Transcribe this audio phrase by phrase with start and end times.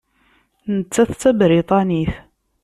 [0.75, 2.13] Nettat d Tabriṭanit.